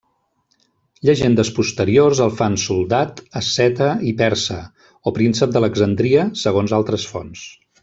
[1.09, 4.59] Llegendes posteriors el fan soldat, asceta i persa,
[5.09, 7.47] o príncep d'Alexandria, segons altres fonts.